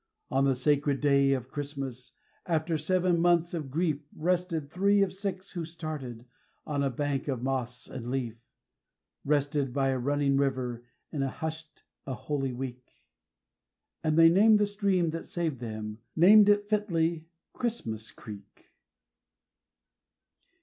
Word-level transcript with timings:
On 0.31 0.45
the 0.45 0.55
sacred 0.55 0.99
day 0.99 1.31
of 1.33 1.51
Christmas, 1.51 2.13
after 2.47 2.75
seven 2.75 3.19
months 3.19 3.53
of 3.53 3.69
grief, 3.69 4.01
Rested 4.15 4.67
three 4.67 5.03
of 5.03 5.13
six 5.13 5.51
who 5.51 5.63
started, 5.63 6.25
on 6.65 6.81
a 6.81 6.89
bank 6.89 7.27
of 7.27 7.43
moss 7.43 7.87
and 7.87 8.09
leaf 8.09 8.35
Rested 9.23 9.71
by 9.73 9.89
a 9.89 9.99
running 9.99 10.37
river, 10.37 10.83
in 11.11 11.21
a 11.21 11.29
hushed, 11.29 11.83
a 12.07 12.15
holy 12.15 12.51
week; 12.51 12.93
And 14.03 14.17
they 14.17 14.27
named 14.29 14.57
the 14.57 14.65
stream 14.65 15.11
that 15.11 15.27
saved 15.27 15.59
them 15.59 15.99
named 16.15 16.49
it 16.49 16.67
fitly 16.67 17.27
"Christmas 17.53 18.09
Creek". 18.09 18.71